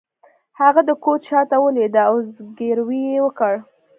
[0.59, 3.53] هغه د کوچ شاته ولویده او زګیروی یې وکړ